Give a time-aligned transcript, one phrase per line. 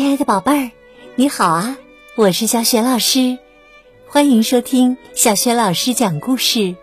[0.00, 0.70] 亲爱的宝贝儿，
[1.14, 1.76] 你好啊！
[2.16, 3.38] 我是小雪老师，
[4.08, 6.74] 欢迎收听小雪老师讲故事，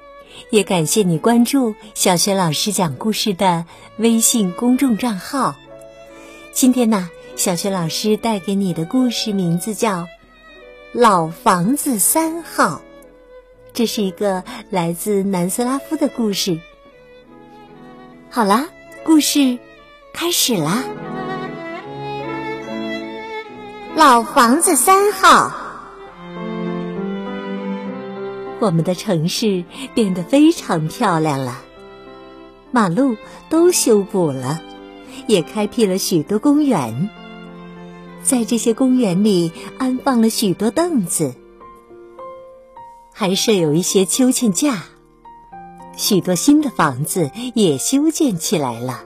[0.52, 3.66] 也感谢你关注小雪老师讲故事的
[3.98, 5.56] 微信公众账号。
[6.52, 10.04] 今天呢，小雪老师带给你的故事名字叫
[10.92, 12.76] 《老房子三号》，
[13.74, 16.60] 这是一个来自南斯拉夫的故事。
[18.30, 18.70] 好啦，
[19.04, 19.58] 故事
[20.14, 20.84] 开始啦！
[23.98, 25.52] 老房子三号，
[28.60, 29.66] 我们的城市
[29.96, 31.64] 变得非常漂亮了，
[32.70, 33.18] 马路
[33.50, 34.62] 都修补了，
[35.26, 37.10] 也开辟了许多公园。
[38.22, 41.34] 在这些公园里安放了许多凳子，
[43.12, 44.84] 还设有一些秋千架。
[45.96, 49.06] 许多新的房子也修建起来了，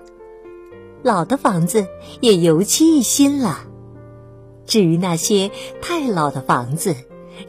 [1.01, 1.87] 老的房子
[2.19, 3.67] 也油漆一新了。
[4.71, 6.95] 至于那些太老的房子，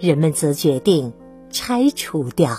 [0.00, 1.12] 人们则决定
[1.52, 2.58] 拆除掉。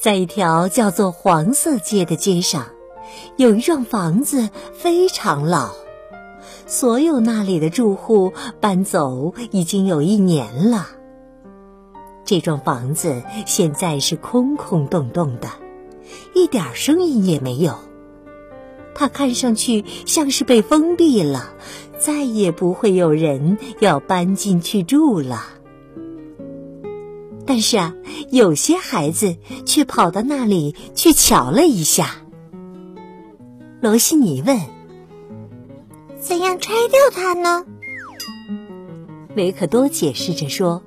[0.00, 2.68] 在一条叫做黄色街的街上，
[3.36, 5.68] 有一幢房子非常老，
[6.64, 10.86] 所有那里的住户搬走已经有一年了。
[12.24, 15.50] 这幢房子现在是空空洞洞的，
[16.34, 17.74] 一点声音也没有。
[18.94, 21.54] 它看上去像是被封闭了。
[21.98, 25.44] 再也不会有人要搬进去住了。
[27.44, 27.94] 但是啊，
[28.30, 32.16] 有些孩子却跑到那里去瞧了一下。
[33.82, 34.58] 罗西尼问
[36.18, 37.66] ：“怎样拆掉它呢？”
[39.36, 40.82] 维克多解释着说：“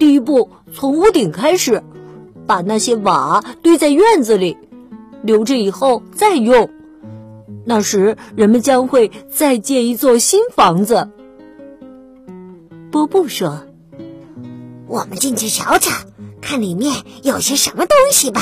[0.00, 1.80] 第一步，从屋顶开始，
[2.44, 4.56] 把那些瓦堆在院子里，
[5.26, 6.70] 留着以后再用。”
[7.68, 11.08] 那时，人们将会再建一座新房子。
[12.92, 13.64] 波布说
[14.86, 15.90] ：“我们进去瞧瞧，
[16.40, 18.40] 看里面有些什么东西吧。”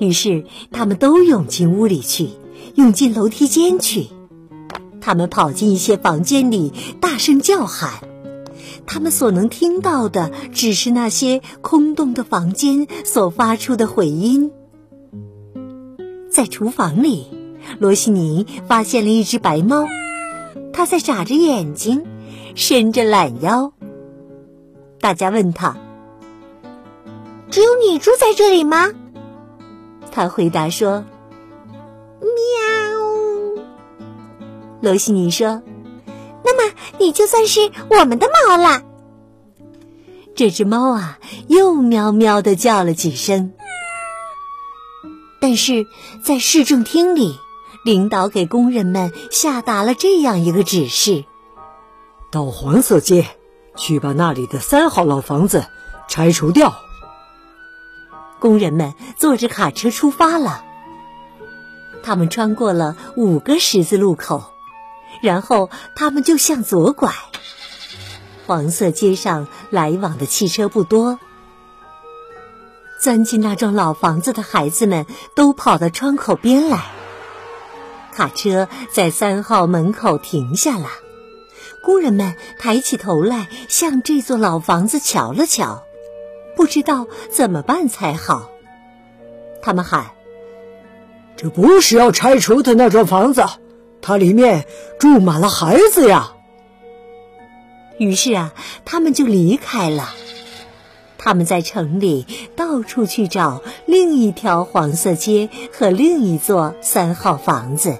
[0.00, 2.30] 于是，他们都涌进屋里去，
[2.74, 4.08] 涌进楼梯间去。
[5.00, 8.00] 他们跑进一些房间里，大声叫喊。
[8.84, 14.50] 他们所能听到的，只是那些空洞的房间所发出的回音。
[16.38, 17.26] 在厨房里，
[17.80, 19.88] 罗西尼发现了一只白猫，
[20.72, 22.06] 它在眨着眼睛，
[22.54, 23.72] 伸着懒腰。
[25.00, 25.76] 大家问他
[27.50, 28.92] ：“只有你住在这里吗？”
[30.12, 31.04] 他回答说
[32.22, 33.64] ：“喵。”
[34.80, 35.60] 罗西尼说
[36.44, 38.84] ：“那么你就算是我们的猫了。”
[40.36, 43.54] 这只猫啊，又喵喵的叫了几声。
[45.40, 45.86] 但是
[46.22, 47.38] 在市政厅里，
[47.84, 51.24] 领导给工人们下达了这样一个指示：
[52.30, 53.26] 到黄色街
[53.76, 55.66] 去把那里的三号老房子
[56.08, 56.74] 拆除掉。
[58.40, 60.64] 工人们坐着卡车出发了。
[62.02, 64.52] 他们穿过了五个十字路口，
[65.20, 67.12] 然后他们就向左拐。
[68.46, 71.18] 黄色街上来往的汽车不多。
[73.00, 76.86] 钻进那幢老房子的孩子们都跑到窗口边来。
[78.12, 80.88] 卡车在三号门口停下了，
[81.84, 85.84] 工人们抬起头来向这座老房子瞧了瞧，
[86.56, 88.50] 不知道怎么办才好。
[89.62, 90.10] 他们喊
[91.36, 93.44] ：“这不是要拆除的那幢房子，
[94.02, 94.66] 它里面
[94.98, 96.32] 住满了孩子呀！”
[97.98, 98.52] 于是啊，
[98.84, 100.08] 他们就离开了。
[101.18, 107.98] 他们在城里到处去找另一条黄色街和另一座三号房子，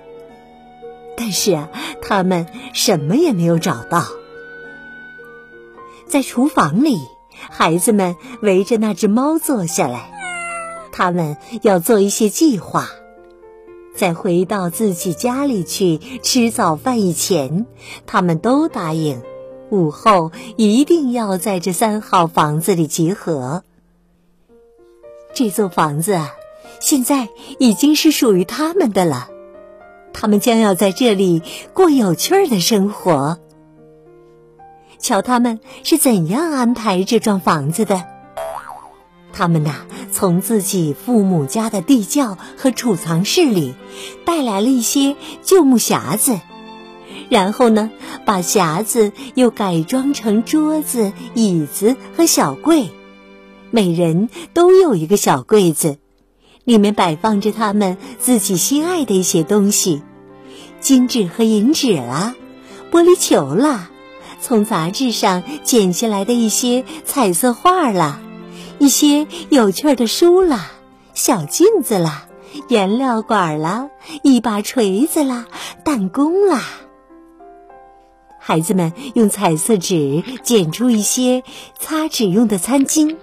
[1.17, 1.69] 但是啊，
[2.01, 4.05] 他们什么也没有找到。
[6.07, 6.97] 在厨房里，
[7.51, 10.11] 孩子们围着那只猫坐下来，
[10.93, 12.89] 他们要做一些计划，
[13.95, 17.67] 在回到自己家里去吃早饭以前，
[18.07, 19.21] 他们都答应。
[19.71, 23.63] 午后一定要在这三号房子里集合。
[25.35, 26.31] 这座房子啊，
[26.81, 27.29] 现在
[27.59, 29.29] 已经是属于他们的了。
[30.13, 31.43] 他们将要在这里
[31.75, 33.39] 过有趣儿的生活。
[34.99, 38.05] 瞧，他们是怎样安排这幢房子的？
[39.33, 43.75] 他们呐，从自己父母家的地窖和储藏室里
[44.25, 46.41] 带来了一些旧木匣子。
[47.29, 47.91] 然后呢，
[48.25, 52.91] 把匣子又改装成桌子、椅子和小柜，
[53.71, 55.99] 每人都有一个小柜子，
[56.65, 60.03] 里面摆放着他们自己心爱的一些东西，
[60.81, 62.35] 金纸和银纸啦，
[62.91, 63.91] 玻璃球啦，
[64.41, 68.21] 从杂志上剪下来的一些彩色画啦，
[68.79, 70.71] 一些有趣的书啦，
[71.13, 72.27] 小镜子啦，
[72.69, 73.91] 颜料管啦，
[74.23, 75.47] 一把锤子啦，
[75.85, 76.63] 弹弓啦。
[78.39, 81.43] 孩子们用彩色纸剪出一些
[81.79, 83.17] 擦纸用的餐巾，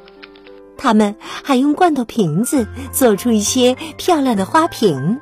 [0.78, 5.20] 他们还用罐头瓶子做出一些漂亮的花瓶。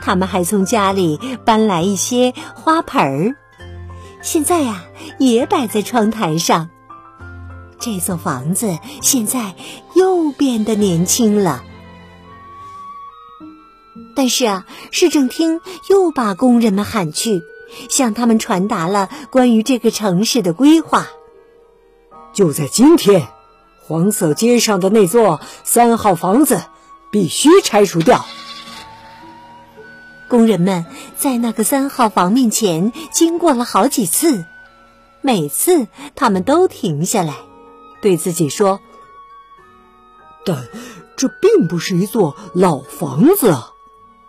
[0.00, 3.34] 他们还从家里搬来一些花盆儿，
[4.22, 4.84] 现在呀
[5.18, 6.70] 也摆在窗台上。
[7.80, 9.54] 这座房子现在
[9.94, 11.62] 又变得年轻了。
[14.14, 17.40] 但是啊，市政厅又把工人们喊去，
[17.88, 21.06] 向他们传达了关于这个城市的规划。
[22.32, 23.28] 就在今天，
[23.82, 26.62] 黄色街上的那座三号房子
[27.10, 28.24] 必须拆除掉。
[30.28, 30.84] 工人们
[31.16, 34.44] 在那个三号房面前经过了好几次，
[35.22, 37.34] 每次他们都停下来，
[38.02, 38.80] 对自己说
[40.44, 40.68] ：“但
[41.16, 43.72] 这并不是一座老房子啊，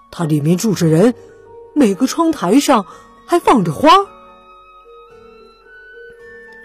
[0.10, 1.14] 它里面住着人，
[1.76, 2.86] 每个窗台上
[3.30, 3.90] 还放着花。”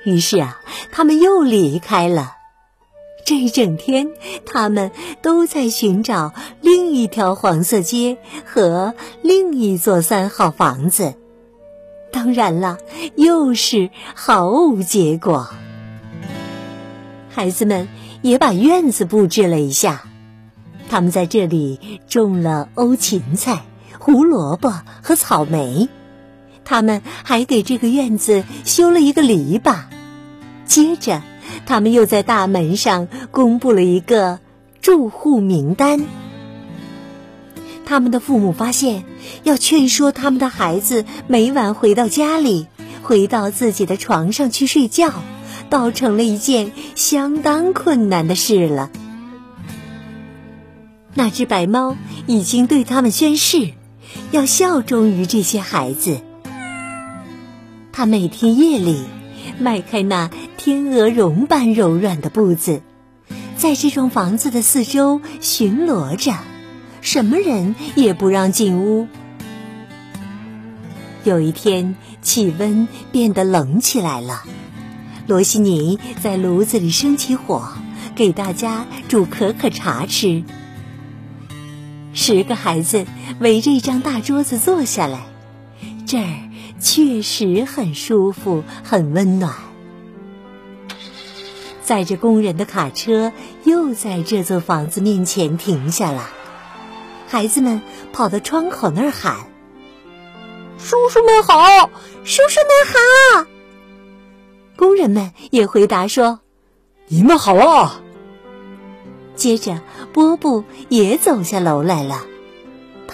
[0.05, 2.33] 于是啊，他们又离开了。
[3.27, 4.11] 这一整天，
[4.45, 4.91] 他们
[5.23, 11.15] 都在寻找另一条黄色街和另一座三号房子。
[12.13, 12.77] 当然了，
[13.15, 15.49] 又是毫无结果。
[17.31, 17.89] 孩子们
[18.21, 20.05] 也把院子布置了一下，
[20.91, 23.65] 他们在这里种了欧芹菜、
[23.99, 24.71] 胡萝卜
[25.03, 25.89] 和草莓。
[26.65, 29.85] 他们还给这个院子修了一个篱笆。
[30.65, 31.23] 接着。
[31.67, 34.41] 他们又在大门上公布了一个
[34.83, 36.05] 住户名单。
[37.87, 39.05] 他们的父母发现，
[39.45, 42.67] 要劝说他们的孩子每晚回到家里，
[43.03, 45.13] 回到自己的床上去睡觉，
[45.71, 48.91] 倒成了一件相当困难的事了。
[51.15, 51.97] 那只白猫
[52.27, 53.71] 已经对他们宣誓，
[54.33, 56.21] 要效忠于这些孩子。
[57.97, 59.05] 他每天夜里。
[59.61, 62.83] 迈开那天鹅绒般柔软的步子，
[63.57, 66.33] 在这幢房子的四周巡逻着，
[67.03, 69.07] 什么人也不让进屋。
[71.23, 74.43] 有一天，气温变得冷起来了，
[75.29, 77.69] 罗西尼在炉子里生起火，
[78.17, 80.43] 给大家煮可可茶吃。
[82.13, 83.07] 十个孩子
[83.39, 85.27] 围着一张大桌子坐下来，
[86.07, 86.54] 这儿。
[86.85, 89.55] 确实很舒服，很温暖。
[91.83, 93.33] 载着工人的卡车
[93.65, 96.29] 又在这座房子面前停下了。
[97.27, 97.81] 孩子们
[98.13, 99.35] 跑到窗口那儿喊
[100.79, 101.89] ：“叔叔们好，
[102.23, 103.47] 叔叔们好！”
[104.77, 106.41] 工人们也回答说
[107.09, 108.03] ：“你们好啊！”
[109.37, 109.81] 接着，
[110.13, 112.27] 波布也走下楼来了，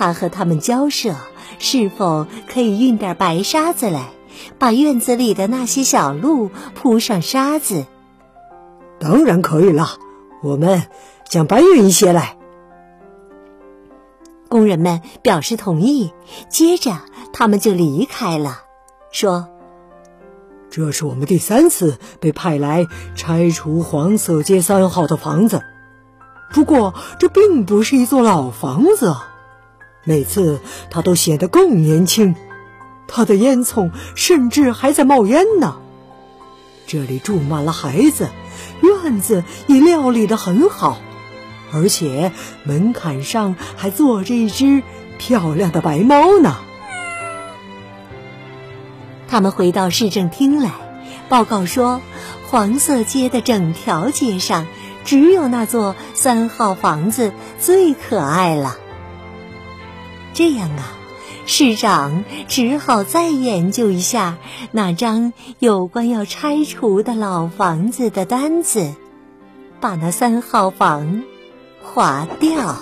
[0.00, 1.14] 他和他们交涉。
[1.58, 4.08] 是否可以运点白沙子来，
[4.58, 7.84] 把院子里的那些小路铺上沙子？
[8.98, 9.88] 当然可以了，
[10.42, 10.84] 我们
[11.28, 12.38] 将搬运一些来。
[14.48, 16.14] 工人们表示同意，
[16.48, 16.96] 接着
[17.34, 18.60] 他们就离开了，
[19.10, 19.48] 说
[20.70, 25.60] ：“这是我们第三次被派来拆除黄色街三号的房子，
[26.54, 29.14] 不过这并不是一座老房子。”
[30.04, 32.34] 每次他都显得更年轻，
[33.06, 35.76] 他的烟囱甚至还在冒烟呢。
[36.86, 38.28] 这里住满了孩子，
[38.82, 40.98] 院子也料理得很好，
[41.72, 42.32] 而且
[42.64, 44.82] 门槛上还坐着一只
[45.18, 46.56] 漂亮的白猫呢。
[49.28, 50.72] 他们回到市政厅来，
[51.28, 52.00] 报告说，
[52.48, 54.66] 黄色街的整条街上，
[55.04, 58.76] 只有那座三号房子最可爱了。
[60.32, 60.96] 这样啊，
[61.44, 64.38] 市长只好再研究一下
[64.70, 68.94] 那张有关要拆除的老房子的单子，
[69.80, 71.22] 把那三号房
[71.82, 72.76] 划掉。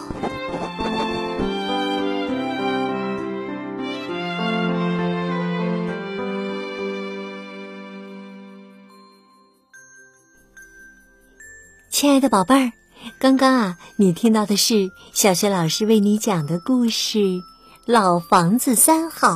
[11.91, 12.73] 亲爱的宝贝儿。
[13.21, 17.19] 刚刚啊，你听到的是小学老师为你讲的故事
[17.85, 19.29] 《老房子三号》。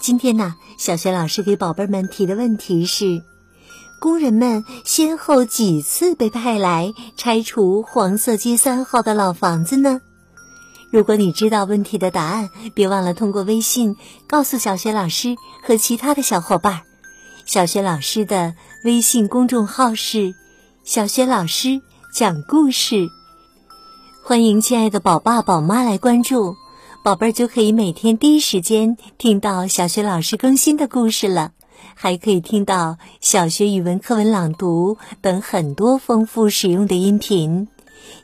[0.00, 3.22] 今天呢，小学老师给宝贝们提的问题是：
[4.00, 10.00] 工人们先后几次被派来拆除黄色街三号的老房子呢？
[10.90, 13.94] 如果你知道问题的答案，别忘了通过微信
[14.26, 16.82] 告诉小雪老师和其他的小伙伴。
[17.46, 20.34] 小学老师的微信公众号是
[20.82, 21.80] “小学老师
[22.18, 23.08] 讲故事”，
[24.26, 26.56] 欢迎亲爱的宝爸宝妈来关注，
[27.04, 31.52] 宝贝儿就可以每天第一时间听到小学老师更新的故事了，
[31.94, 37.68] 还可以听到小学语文课文朗读等很多丰富实用的音频。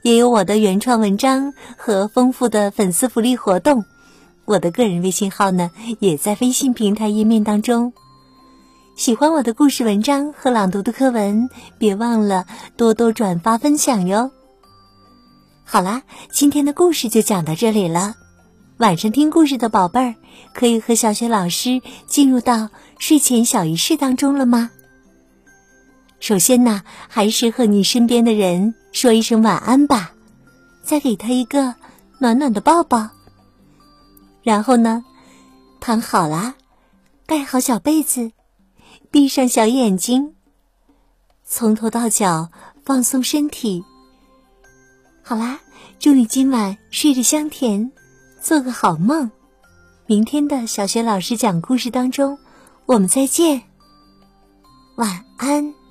[0.02, 3.84] 也有我的原创文章和丰富的粉丝福利活动，
[4.44, 5.70] 我的个人微信号呢
[6.00, 7.92] 也在微信平台页面当中。
[8.96, 12.46] 喜欢我的故事文章和朗读的课文，别忘了
[12.76, 14.30] 多多转发分享哟。
[15.64, 18.14] 好啦，今天的故事就讲到这里了。
[18.76, 20.14] 晚上听故事的宝贝儿，
[20.54, 22.70] 可以和小雪老师进入到
[23.00, 24.70] 睡前小仪式当中了吗？
[26.20, 30.12] 首先呢，还是和你身边的人说一声晚安吧，
[30.84, 31.74] 再给他一个
[32.20, 33.10] 暖暖的抱抱。
[34.44, 35.04] 然后呢，
[35.80, 36.54] 躺好啦，
[37.26, 38.30] 盖好小被子，
[39.14, 40.34] 闭上小眼睛，
[41.44, 42.50] 从头到脚
[42.84, 43.80] 放松身体。
[45.22, 45.60] 好啦，
[46.00, 47.92] 祝你今晚睡得香甜，
[48.42, 49.30] 做个好梦。
[50.06, 52.36] 明天的小学老师讲故事当中，
[52.86, 53.62] 我们再见。
[54.96, 55.83] 晚安。